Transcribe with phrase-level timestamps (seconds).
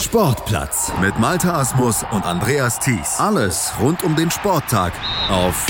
[0.00, 3.18] Sportplatz mit Malta Asmus und Andreas Thies.
[3.18, 4.92] Alles rund um den Sporttag
[5.28, 5.66] auf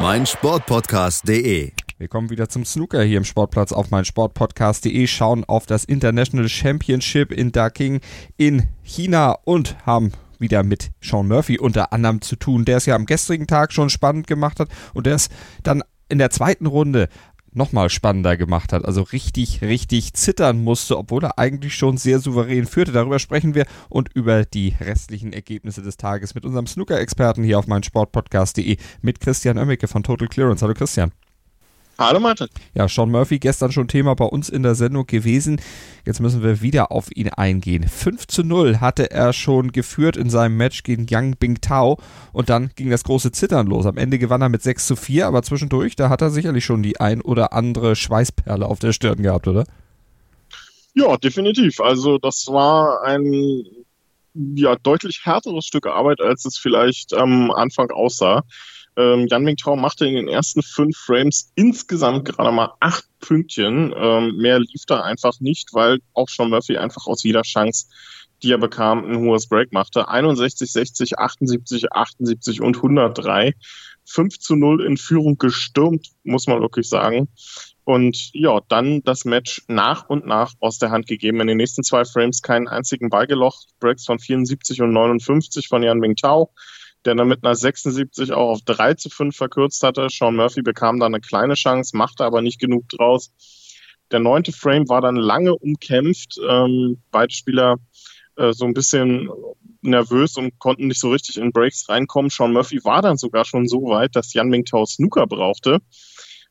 [0.00, 1.72] meinsportpodcast.de.
[1.98, 7.32] Wir kommen wieder zum Snooker hier im Sportplatz auf meinsportpodcast.de, schauen auf das International Championship
[7.32, 8.00] in Daking
[8.36, 12.94] in China und haben wieder mit Sean Murphy unter anderem zu tun, der es ja
[12.94, 15.30] am gestrigen Tag schon spannend gemacht hat und der es
[15.64, 17.08] dann in der zweiten Runde
[17.52, 18.84] nochmal spannender gemacht hat.
[18.84, 22.92] Also richtig, richtig zittern musste, obwohl er eigentlich schon sehr souverän führte.
[22.92, 27.66] Darüber sprechen wir und über die restlichen Ergebnisse des Tages mit unserem Snooker-Experten hier auf
[27.66, 30.62] meinsportpodcast.de mit Christian Oemmeke von Total Clearance.
[30.62, 31.12] Hallo Christian.
[32.00, 32.46] Hallo Martin.
[32.74, 35.60] Ja, Sean Murphy gestern schon Thema bei uns in der Sendung gewesen.
[36.06, 37.88] Jetzt müssen wir wieder auf ihn eingehen.
[37.88, 41.98] 5 zu 0 hatte er schon geführt in seinem Match gegen Yang Bingtao
[42.32, 43.84] und dann ging das große Zittern los.
[43.84, 46.84] Am Ende gewann er mit 6 zu 4, aber zwischendurch, da hat er sicherlich schon
[46.84, 49.64] die ein oder andere Schweißperle auf der Stirn gehabt, oder?
[50.94, 51.80] Ja, definitiv.
[51.80, 53.64] Also das war ein
[54.34, 58.44] ja, deutlich härteres Stück Arbeit, als es vielleicht am Anfang aussah.
[58.98, 63.94] Ähm, Jan Mingtao machte in den ersten fünf Frames insgesamt gerade mal acht Pünktchen.
[63.96, 67.86] Ähm, mehr lief da einfach nicht, weil auch Sean Murphy einfach aus jeder Chance,
[68.42, 70.08] die er bekam, ein hohes Break machte.
[70.08, 73.54] 61, 60, 78, 78 und 103.
[74.04, 77.28] 5 zu 0 in Führung gestürmt, muss man wirklich sagen.
[77.84, 81.40] Und ja, dann das Match nach und nach aus der Hand gegeben.
[81.40, 83.68] In den nächsten zwei Frames keinen einzigen Ball gelocht.
[83.78, 86.50] Breaks von 74 und 59 von Jan Mingtao
[87.04, 90.08] der dann mit einer 76 auch auf 3 zu 5 verkürzt hatte.
[90.10, 93.30] Sean Murphy bekam da eine kleine Chance, machte aber nicht genug draus.
[94.10, 96.38] Der neunte Frame war dann lange umkämpft.
[96.48, 97.76] Ähm, beide Spieler
[98.36, 99.28] äh, so ein bisschen
[99.82, 102.30] nervös und konnten nicht so richtig in Breaks reinkommen.
[102.30, 105.80] Sean Murphy war dann sogar schon so weit, dass Jan Mingtao Snooker brauchte.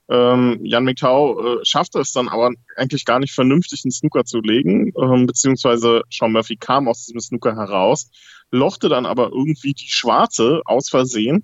[0.09, 4.39] Ähm, Jan Mingtao äh, schaffte es dann aber eigentlich gar nicht vernünftig einen Snooker zu
[4.39, 8.09] legen, ähm, beziehungsweise Sean Murphy kam aus diesem Snooker heraus
[8.51, 11.43] lochte dann aber irgendwie die schwarze aus Versehen.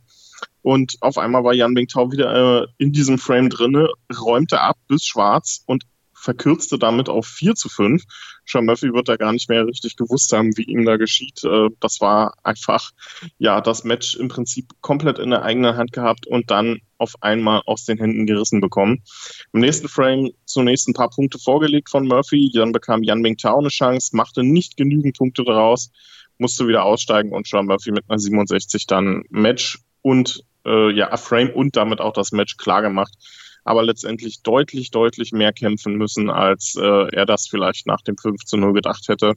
[0.61, 5.06] Und auf einmal war Jan Bingtao wieder äh, in diesem Frame drinne, räumte ab bis
[5.06, 5.84] schwarz und
[6.23, 8.03] verkürzte damit auf 4 zu 5.
[8.45, 11.44] Sean Murphy wird da gar nicht mehr richtig gewusst haben, wie ihm da geschieht.
[11.44, 12.91] Äh, das war einfach,
[13.38, 17.62] ja, das Match im Prinzip komplett in der eigenen Hand gehabt und dann auf einmal
[17.66, 19.03] aus den Händen gerissen bekommen.
[19.51, 22.50] Im nächsten Frame zunächst ein paar Punkte vorgelegt von Murphy.
[22.53, 25.91] Dann bekam Jan Bingtao eine Chance, machte nicht genügend Punkte daraus
[26.38, 31.51] musste wieder aussteigen und Sean Murphy mit einer 67 dann Match und äh, ja, Frame
[31.51, 33.13] und damit auch das Match klar gemacht.
[33.63, 38.44] Aber letztendlich deutlich, deutlich mehr kämpfen müssen, als äh, er das vielleicht nach dem 5
[38.44, 39.34] zu 0 gedacht hätte.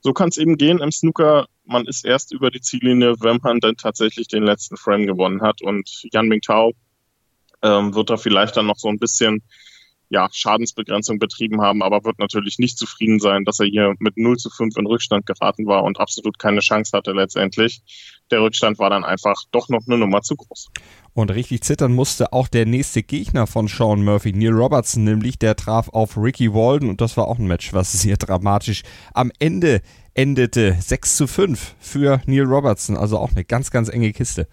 [0.00, 1.46] So kann es eben gehen im Snooker.
[1.64, 5.62] Man ist erst über die Ziellinie, wenn man dann tatsächlich den letzten Frame gewonnen hat.
[5.62, 6.72] Und Yan Mingtao
[7.62, 9.42] ähm, wird da vielleicht dann noch so ein bisschen
[10.12, 14.36] ja, Schadensbegrenzung betrieben haben, aber wird natürlich nicht zufrieden sein, dass er hier mit 0
[14.36, 17.82] zu 5 in Rückstand geraten war und absolut keine Chance hatte letztendlich.
[18.30, 20.68] Der Rückstand war dann einfach doch noch eine Nummer zu groß.
[21.14, 25.56] Und richtig zittern musste auch der nächste Gegner von Sean Murphy, Neil Robertson, nämlich der
[25.56, 28.82] traf auf Ricky Walden und das war auch ein Match, was sehr dramatisch
[29.14, 29.80] am Ende
[30.12, 30.76] endete.
[30.78, 34.46] 6 zu 5 für Neil Robertson, also auch eine ganz, ganz enge Kiste.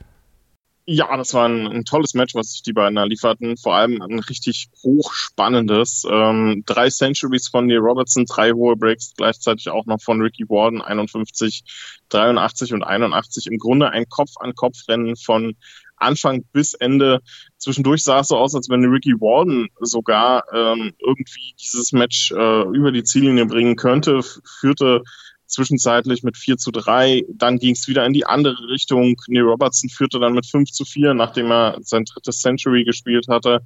[0.91, 3.57] Ja, das war ein, ein, tolles Match, was sich die beiden da lieferten.
[3.57, 6.03] Vor allem ein richtig hochspannendes.
[6.09, 10.81] Ähm, drei Centuries von Neil Robertson, drei hohe Breaks, gleichzeitig auch noch von Ricky Warden,
[10.81, 11.63] 51,
[12.09, 13.45] 83 und 81.
[13.51, 15.55] Im Grunde ein Kopf-an-Kopf-Rennen von
[15.97, 17.19] Anfang bis Ende.
[17.59, 22.61] Zwischendurch sah es so aus, als wenn Ricky Warden sogar ähm, irgendwie dieses Match äh,
[22.63, 24.21] über die Ziellinie bringen könnte,
[24.59, 25.03] führte
[25.49, 27.25] zwischenzeitlich mit 4 zu 3.
[27.33, 29.15] Dann ging es wieder in die andere Richtung.
[29.27, 33.61] Neil Robertson führte dann mit 5 zu 4, nachdem er sein drittes Century gespielt hatte.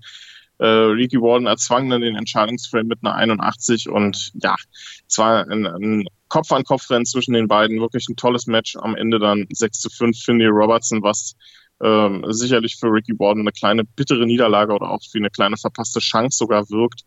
[0.60, 4.56] Äh, Ricky Warden erzwang dann den Entscheidungsframe mit einer 81 und ja,
[5.08, 7.80] es war ein, ein Kopf-an-Kopf-Rennen zwischen den beiden.
[7.80, 8.76] Wirklich ein tolles Match.
[8.78, 11.36] Am Ende dann 6 zu 5 für Neil Robertson, was
[11.82, 16.00] ähm, sicherlich für Ricky Warden eine kleine bittere Niederlage oder auch wie eine kleine verpasste
[16.00, 17.02] Chance sogar wirkt.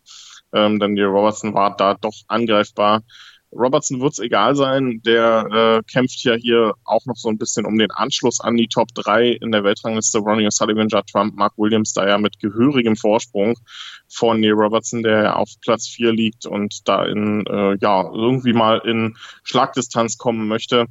[0.53, 3.03] Ähm, denn Neil Robertson war da doch angreifbar.
[3.51, 5.01] Robertson wird es egal sein.
[5.05, 8.67] Der äh, kämpft ja hier auch noch so ein bisschen um den Anschluss an die
[8.67, 10.19] Top 3 in der Weltrangliste.
[10.19, 13.55] Ronnie O'Sullivan, Judd Trump, Mark Williams da ja mit gehörigem Vorsprung
[14.09, 18.79] von Neil Robertson, der auf Platz 4 liegt und da in, äh, ja, irgendwie mal
[18.79, 20.87] in Schlagdistanz kommen möchte.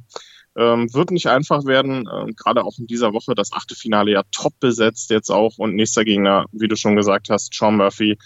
[0.57, 4.23] Ähm, wird nicht einfach werden, ähm, gerade auch in dieser Woche das achte Finale ja
[4.31, 8.17] top besetzt jetzt auch und nächster Gegner, wie du schon gesagt hast, Sean Murphy.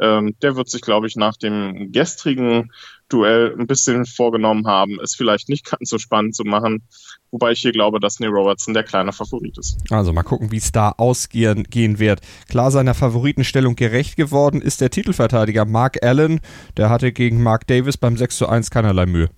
[0.00, 2.70] Ähm, der wird sich, glaube ich, nach dem gestrigen
[3.08, 6.82] Duell ein bisschen vorgenommen haben, es vielleicht nicht ganz so spannend zu machen.
[7.30, 9.78] Wobei ich hier glaube, dass Neil Robertson der kleine Favorit ist.
[9.90, 12.20] Also mal gucken, wie es da ausgehen gehen wird.
[12.48, 16.40] Klar seiner Favoritenstellung gerecht geworden ist der Titelverteidiger Mark Allen.
[16.76, 19.30] Der hatte gegen Mark Davis beim 6 zu 1 keinerlei Mühe.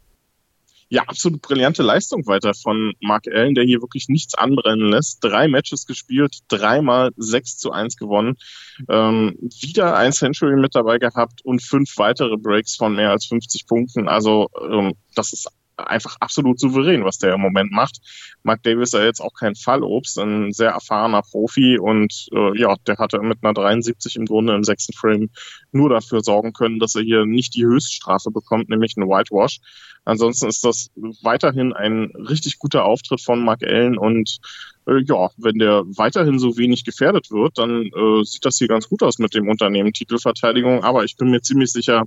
[0.92, 5.22] Ja, absolut brillante Leistung weiter von Mark Allen, der hier wirklich nichts anbrennen lässt.
[5.22, 8.37] Drei Matches gespielt, dreimal 6 zu 1 gewonnen.
[8.88, 13.69] Ähm, wieder ein Century mit dabei gehabt und fünf weitere Breaks von mehr als 50
[13.69, 14.08] Punkten.
[14.08, 15.48] Also ähm, das ist
[15.87, 18.00] einfach absolut souverän, was der im Moment macht.
[18.43, 22.75] Mark Davis ist ja jetzt auch kein Fallobst, ein sehr erfahrener Profi und äh, ja,
[22.87, 25.31] der hatte mit einer 73 im Grunde im sechsten Frame
[25.73, 29.61] nur dafür sorgen können, dass er hier nicht die Höchststrafe bekommt, nämlich ein Whitewash.
[30.05, 30.91] Ansonsten ist das
[31.23, 34.38] weiterhin ein richtig guter Auftritt von Mark Allen und
[34.87, 38.88] äh, ja, wenn der weiterhin so wenig gefährdet wird, dann äh, sieht das hier ganz
[38.88, 40.85] gut aus mit dem Unternehmen Titelverteidigung.
[40.85, 42.05] Aber ich bin mir ziemlich sicher,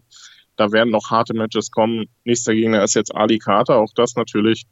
[0.56, 2.06] da werden noch harte Matches kommen.
[2.26, 3.78] Nächster Gegner ist jetzt Ali Carter.
[3.78, 4.66] Auch das natürlich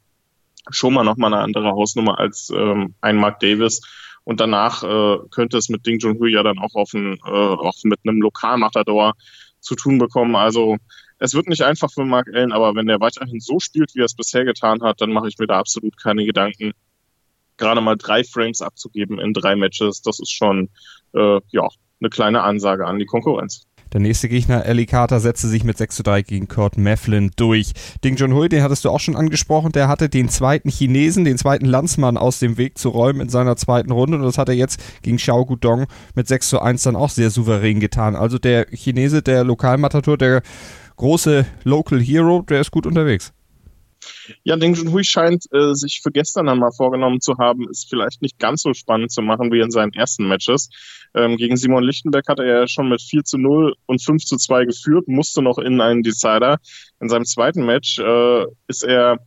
[0.70, 3.80] schon mal nochmal eine andere Hausnummer als ähm, ein Mark Davis.
[4.24, 7.74] Und danach äh, könnte es mit Ding Junhui ja dann auch, auf ein, äh, auch
[7.82, 9.14] mit einem Lokalmatador
[9.60, 10.36] zu tun bekommen.
[10.36, 10.76] Also
[11.18, 14.06] es wird nicht einfach für Mark Allen, aber wenn er weiterhin so spielt, wie er
[14.06, 16.72] es bisher getan hat, dann mache ich mir da absolut keine Gedanken.
[17.56, 20.68] Gerade mal drei Frames abzugeben in drei Matches, das ist schon
[21.14, 21.68] äh, ja
[22.00, 23.66] eine kleine Ansage an die Konkurrenz.
[23.92, 27.72] Der nächste Gegner, Ellie Carter, setzte sich mit 6 zu 3 gegen Kurt Mefflin durch.
[28.02, 31.66] Ding Junhui, den hattest du auch schon angesprochen, der hatte den zweiten Chinesen, den zweiten
[31.66, 34.80] Landsmann aus dem Weg zu räumen in seiner zweiten Runde und das hat er jetzt
[35.02, 38.16] gegen Xiao Gudong mit 6 zu 1 dann auch sehr souverän getan.
[38.16, 40.42] Also der Chinese, der Lokalmatator, der
[40.96, 43.34] große Local Hero, der ist gut unterwegs.
[44.44, 48.22] Ja, Ding Junhui scheint äh, sich für gestern dann mal vorgenommen zu haben, es vielleicht
[48.22, 50.68] nicht ganz so spannend zu machen wie in seinen ersten Matches.
[51.14, 54.36] Ähm, gegen Simon Lichtenberg hat er ja schon mit 4 zu 0 und 5 zu
[54.36, 56.58] 2 geführt, musste noch in einen Decider.
[57.00, 59.18] In seinem zweiten Match äh, ist er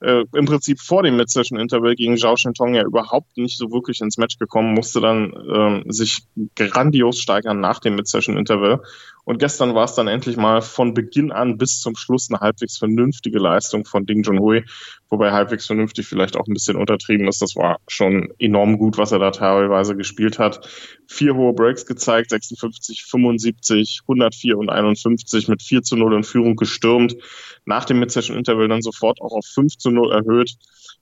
[0.00, 4.16] äh, im Prinzip vor dem Mid-Session-Interval gegen Zhao Shentong ja überhaupt nicht so wirklich ins
[4.16, 6.22] Match gekommen, musste dann ähm, sich
[6.56, 8.80] grandios steigern nach dem Mid-Session-Interval.
[9.24, 12.78] Und gestern war es dann endlich mal von Beginn an bis zum Schluss eine halbwegs
[12.78, 14.64] vernünftige Leistung von Ding Junhui,
[15.08, 17.42] wobei halbwegs vernünftig vielleicht auch ein bisschen untertrieben ist.
[17.42, 20.66] Das war schon enorm gut, was er da teilweise gespielt hat.
[21.06, 26.56] Vier hohe Breaks gezeigt, 56, 75, 104 und 51 mit 4 zu 0 in Führung
[26.56, 27.16] gestürmt.
[27.64, 30.56] Nach dem Mid-Session-Interval dann sofort auch auf 5 zu 0 erhöht.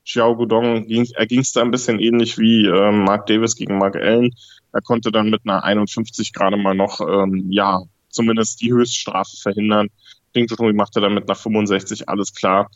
[0.04, 3.78] Xiao Gudong ging, er ging es da ein bisschen ähnlich wie äh, Mark Davis gegen
[3.78, 4.34] Mark Allen.
[4.72, 9.88] Er konnte dann mit einer 51 gerade mal noch, ähm, ja, zumindest die Höchststrafe verhindern.
[10.34, 12.70] Ding Junhui machte dann mit einer 65 alles klar.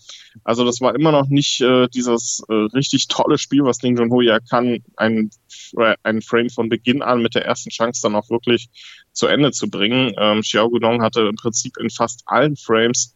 [0.45, 4.27] Also das war immer noch nicht äh, dieses äh, richtig tolle Spiel, was Ding Junhui
[4.27, 5.31] ja kann, ein,
[5.77, 8.69] äh, ein Frame von Beginn an mit der ersten Chance dann auch wirklich
[9.13, 10.13] zu Ende zu bringen.
[10.19, 13.15] Ähm, Xiao Gudong hatte im Prinzip in fast allen Frames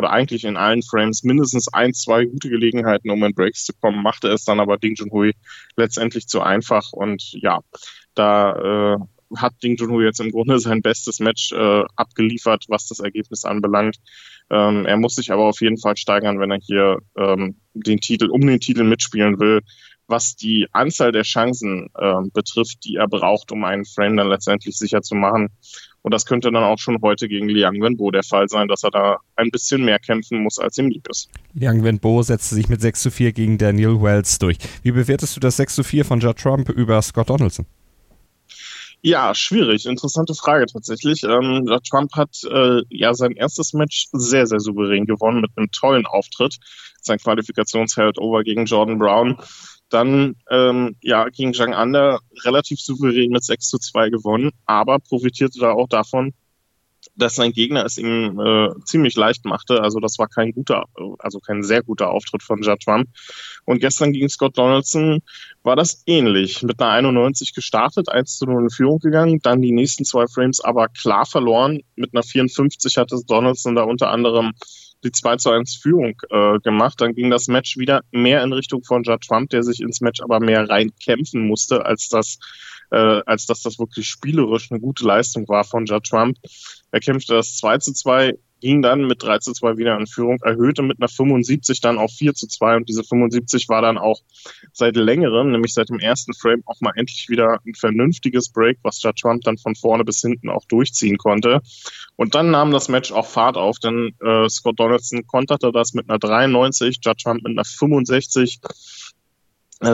[0.00, 4.02] oder eigentlich in allen Frames mindestens ein, zwei gute Gelegenheiten, um in Breaks zu kommen,
[4.02, 5.34] machte es dann aber Ding Junhui
[5.76, 7.60] letztendlich zu einfach und ja,
[8.14, 8.96] da äh,
[9.36, 13.98] hat Ding Junhui jetzt im Grunde sein bestes Match äh, abgeliefert, was das Ergebnis anbelangt.
[14.48, 18.30] Ähm, er muss sich aber auf jeden Fall steigern, wenn er hier ähm, den Titel,
[18.30, 19.60] um den Titel mitspielen will,
[20.06, 24.78] was die Anzahl der Chancen äh, betrifft, die er braucht, um einen Frame dann letztendlich
[24.78, 25.50] sicher zu machen.
[26.02, 28.90] Und das könnte dann auch schon heute gegen Liang Wenbo der Fall sein, dass er
[28.90, 31.28] da ein bisschen mehr kämpfen muss, als ihm lieb ist.
[31.52, 34.56] Liang Wenbo setzte sich mit 6 zu 4 gegen Daniel Wells durch.
[34.82, 37.66] Wie bewertest du das 6 zu 4 von Judd Trump über Scott Donaldson?
[39.02, 39.86] Ja, schwierig.
[39.86, 41.22] Interessante Frage tatsächlich.
[41.22, 46.06] Ähm, Trump hat äh, ja sein erstes Match sehr, sehr souverän gewonnen mit einem tollen
[46.06, 46.58] Auftritt.
[47.00, 49.38] Sein Qualifikationsheld over gegen Jordan Brown.
[49.90, 55.58] Dann ähm, ja gegen Zhang Ander relativ souverän mit 6 zu 2 gewonnen, aber profitierte
[55.58, 56.32] da auch davon,
[57.16, 59.82] dass sein Gegner es ihm äh, ziemlich leicht machte.
[59.82, 60.84] Also das war kein guter,
[61.18, 63.08] also kein sehr guter Auftritt von Trump.
[63.64, 65.20] Und gestern gegen Scott Donaldson
[65.62, 66.62] war das ähnlich.
[66.62, 70.60] Mit einer 91 gestartet, 1 zu 0 in Führung gegangen, dann die nächsten zwei Frames
[70.60, 71.80] aber klar verloren.
[71.96, 74.52] Mit einer 54 hatte Donaldson da unter anderem
[75.04, 77.00] die 2 zu 1 Führung äh, gemacht.
[77.00, 80.20] Dann ging das Match wieder mehr in Richtung von Judd Trump, der sich ins Match
[80.20, 82.38] aber mehr rein kämpfen musste, als das
[82.90, 86.36] äh, als dass das wirklich spielerisch eine gute Leistung war von Judd Trump.
[86.90, 90.38] Er kämpfte das 2 zu 2, ging dann mit 3 zu 2 wieder in Führung,
[90.42, 94.20] erhöhte mit einer 75 dann auf 4 zu 2 und diese 75 war dann auch
[94.72, 99.02] seit längerem, nämlich seit dem ersten Frame auch mal endlich wieder ein vernünftiges Break, was
[99.02, 101.60] Judd Trump dann von vorne bis hinten auch durchziehen konnte.
[102.16, 106.08] Und dann nahm das Match auch Fahrt auf, denn äh, Scott Donaldson konterte das mit
[106.08, 108.68] einer 93, Judd Trump mit einer 65 äh,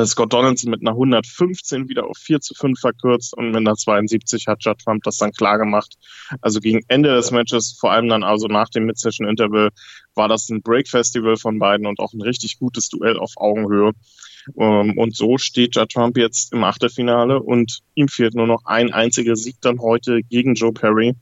[0.05, 4.47] Scott Donaldson mit einer 115 wieder auf 4 zu 5 verkürzt und mit einer 72
[4.49, 5.97] hat Judd Trump das dann klar gemacht.
[6.41, 9.71] Also gegen Ende des Matches, vor allem dann also nach dem Mid-Session-Interval,
[10.17, 13.93] war das ein Break-Festival von beiden und auch ein richtig gutes Duell auf Augenhöhe.
[14.59, 18.93] Ähm, und so steht Judd Trump jetzt im Achtelfinale und ihm fehlt nur noch ein
[18.93, 21.15] einziger Sieg dann heute gegen Joe Perry.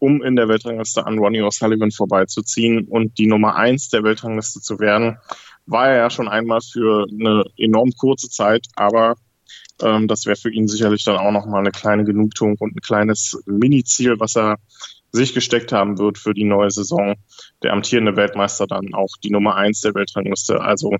[0.00, 4.78] um in der Weltrangliste an Ronnie O'Sullivan vorbeizuziehen und die Nummer eins der Weltrangliste zu
[4.78, 5.16] werden.
[5.66, 9.14] War er ja schon einmal für eine enorm kurze Zeit, aber
[9.82, 13.38] ähm, das wäre für ihn sicherlich dann auch nochmal eine kleine Genugtuung und ein kleines
[13.46, 14.56] Mini-Ziel, was er
[15.12, 17.14] sich gesteckt haben wird für die neue Saison.
[17.62, 20.60] Der amtierende Weltmeister dann auch die Nummer eins der Weltrangliste.
[20.60, 20.90] Also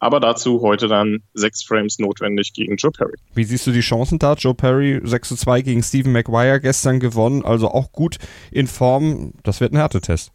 [0.00, 3.16] aber dazu heute dann sechs Frames notwendig gegen Joe Perry.
[3.34, 4.34] Wie siehst du die Chancen da?
[4.34, 8.18] Joe Perry 6 zu 2 gegen Stephen Maguire gestern gewonnen, also auch gut
[8.52, 9.32] in Form.
[9.42, 10.30] Das wird ein Härtetest.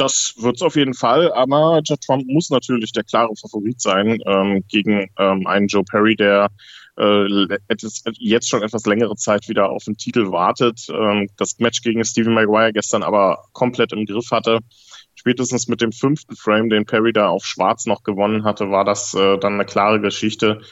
[0.00, 4.18] Das wird es auf jeden Fall, aber Judd Trump muss natürlich der klare Favorit sein
[4.24, 6.48] ähm, gegen ähm, einen Joe Perry, der
[6.96, 7.58] äh,
[8.18, 10.86] jetzt schon etwas längere Zeit wieder auf den Titel wartet.
[10.88, 14.60] Ähm, das Match gegen Stephen Maguire gestern aber komplett im Griff hatte.
[15.16, 19.12] Spätestens mit dem fünften Frame, den Perry da auf Schwarz noch gewonnen hatte, war das
[19.12, 20.62] äh, dann eine klare Geschichte.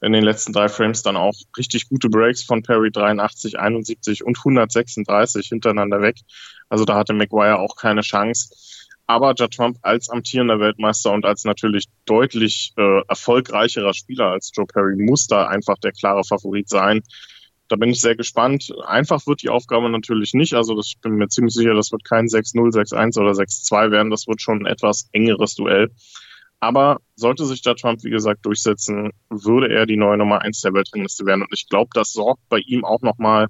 [0.00, 4.38] In den letzten drei Frames dann auch richtig gute Breaks von Perry 83, 71 und
[4.38, 6.16] 136 hintereinander weg.
[6.68, 8.50] Also da hatte Maguire auch keine Chance.
[9.06, 14.66] Aber Judd Trump als amtierender Weltmeister und als natürlich deutlich äh, erfolgreicherer Spieler als Joe
[14.66, 17.00] Perry muss da einfach der klare Favorit sein.
[17.68, 18.70] Da bin ich sehr gespannt.
[18.86, 20.54] Einfach wird die Aufgabe natürlich nicht.
[20.54, 24.10] Also das, ich bin mir ziemlich sicher, das wird kein 6-0, 6-1 oder 6-2 werden.
[24.10, 25.90] Das wird schon ein etwas engeres Duell.
[26.60, 30.74] Aber sollte sich Judd Trump, wie gesagt, durchsetzen, würde er die neue Nummer 1 der
[30.74, 31.42] Weltrangliste werden.
[31.42, 33.48] Und ich glaube, das sorgt bei ihm auch nochmal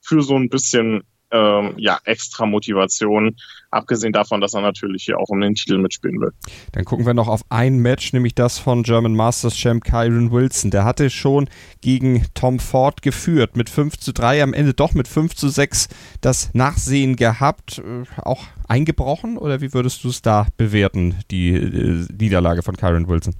[0.00, 3.36] für so ein bisschen ähm, ja, extra Motivation,
[3.70, 6.32] abgesehen davon, dass er natürlich hier auch um den Titel mitspielen will.
[6.72, 10.70] Dann gucken wir noch auf ein Match, nämlich das von German Masters Champ Kyron Wilson.
[10.70, 11.48] Der hatte schon
[11.80, 15.88] gegen Tom Ford geführt mit 5 zu 3, am Ende doch mit 5 zu 6
[16.20, 17.78] das Nachsehen gehabt.
[17.78, 23.08] Äh, auch eingebrochen oder wie würdest du es da bewerten, die äh, Niederlage von Kyron
[23.08, 23.34] Wilson?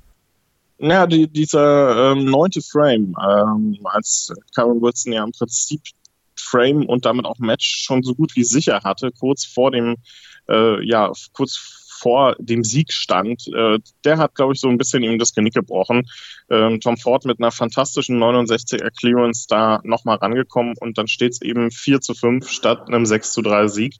[0.80, 5.82] Ja, die, dieser ähm, neunte Frame, ähm, als Kyron Wilson ja im Prinzip
[6.40, 9.96] Frame und damit auch Match schon so gut wie sicher hatte, kurz vor dem,
[10.48, 15.02] äh, ja, kurz vor dem Sieg stand, äh, der hat, glaube ich, so ein bisschen
[15.02, 16.08] ihm das Genick gebrochen.
[16.50, 21.42] Ähm, Tom Ford mit einer fantastischen 69er Clearance da nochmal rangekommen und dann steht es
[21.42, 23.96] eben 4 zu 5 statt einem 6 zu 3 Sieg.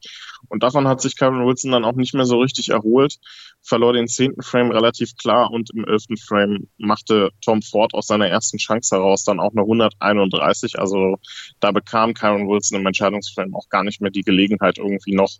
[0.48, 3.18] Und davon hat sich Kevin Wilson dann auch nicht mehr so richtig erholt,
[3.62, 8.28] verlor den zehnten Frame relativ klar und im elften Frame machte Tom Ford aus seiner
[8.28, 10.78] ersten Chance heraus dann auch eine 131.
[10.78, 11.16] Also
[11.60, 15.30] da bekam Karen Wilson im Entscheidungsframe auch gar nicht mehr die Gelegenheit, irgendwie noch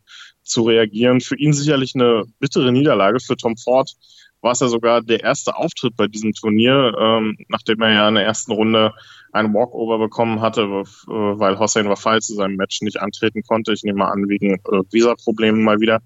[0.48, 1.20] zu reagieren.
[1.20, 3.20] Für ihn sicherlich eine bittere Niederlage.
[3.20, 3.94] Für Tom Ford
[4.40, 8.14] war es ja sogar der erste Auftritt bei diesem Turnier, ähm, nachdem er ja in
[8.14, 8.92] der ersten Runde
[9.32, 13.72] einen Walkover bekommen hatte, äh, weil Hossein Wafai zu seinem Match nicht antreten konnte.
[13.72, 16.00] Ich nehme mal an, wegen äh, Visa-Problemen mal wieder.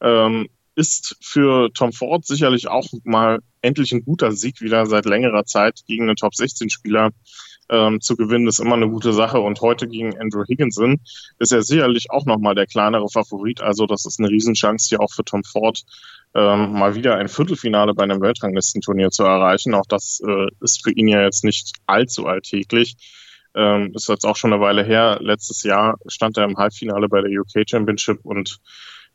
[0.00, 5.44] Ähm, ist für Tom Ford sicherlich auch mal endlich ein guter Sieg wieder seit längerer
[5.44, 7.10] Zeit gegen einen Top-16-Spieler
[7.70, 9.40] ähm, zu gewinnen, ist immer eine gute Sache.
[9.40, 11.00] Und heute gegen Andrew Higginson
[11.38, 13.60] ist er sicherlich auch nochmal der kleinere Favorit.
[13.60, 15.84] Also das ist eine Riesenchance hier auch für Tom Ford,
[16.34, 19.74] ähm, mal wieder ein Viertelfinale bei einem Weltranglistenturnier zu erreichen.
[19.74, 22.96] Auch das äh, ist für ihn ja jetzt nicht allzu alltäglich.
[23.54, 25.18] Ähm, ist jetzt auch schon eine Weile her.
[25.20, 28.60] Letztes Jahr stand er im Halbfinale bei der UK Championship und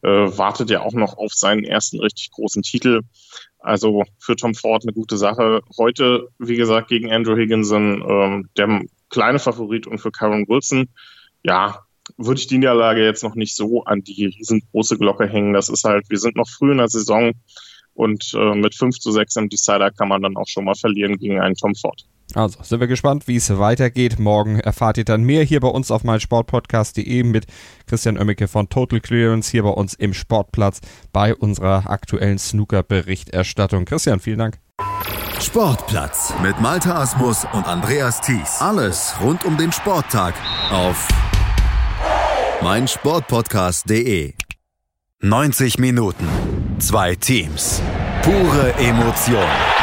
[0.04, 3.02] äh, wartet ja auch noch auf seinen ersten richtig großen Titel.
[3.60, 5.62] Also für Tom Ford eine gute Sache.
[5.78, 10.90] Heute, wie gesagt, gegen Andrew Higginson, ähm, der kleine Favorit und für Karen Wilson,
[11.44, 11.80] ja,
[12.18, 15.54] würde ich die Niederlage jetzt noch nicht so an die riesengroße Glocke hängen.
[15.54, 17.32] Das ist halt, wir sind noch früh in der Saison
[17.94, 21.18] und äh, mit 5 zu 6 im Decider kann man dann auch schon mal verlieren
[21.18, 22.04] gegen einen Tom Ford.
[22.36, 24.20] Also sind wir gespannt, wie es weitergeht.
[24.20, 27.46] Morgen erfahrt ihr dann mehr hier bei uns auf meinsportpodcast.de mit
[27.86, 33.86] Christian Oemmeke von Total Clearance hier bei uns im Sportplatz bei unserer aktuellen Snooker-Berichterstattung.
[33.86, 34.60] Christian, vielen Dank.
[35.40, 38.60] Sportplatz mit Malta Asmus und Andreas Thies.
[38.60, 40.34] Alles rund um den Sporttag
[40.72, 41.08] auf
[42.62, 44.34] meinsportpodcast.de.
[45.22, 46.28] 90 Minuten,
[46.80, 47.82] zwei Teams,
[48.24, 49.83] pure Emotion.